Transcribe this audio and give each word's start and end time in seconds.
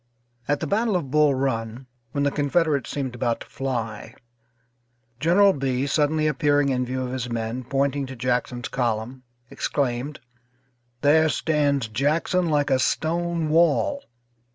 At 0.47 0.61
the 0.61 0.65
battle 0.65 0.95
of 0.95 1.11
Bull 1.11 1.35
Run, 1.35 1.85
when 2.11 2.23
the 2.23 2.31
Confederates 2.31 2.89
seemed 2.89 3.13
about 3.13 3.41
to 3.41 3.45
fly, 3.45 4.15
General 5.19 5.53
Bee 5.53 5.85
suddenly 5.85 6.25
appearing 6.25 6.69
in 6.69 6.87
view 6.87 7.03
of 7.05 7.11
his 7.11 7.29
men, 7.29 7.63
pointing 7.63 8.07
to 8.07 8.15
Jackson's 8.15 8.67
column 8.67 9.21
exclaimed: 9.51 10.19
"There 11.01 11.29
stands 11.29 11.87
Jackson 11.87 12.49
like 12.49 12.71
a 12.71 12.79
stone 12.79 13.49
wall." 13.49 14.03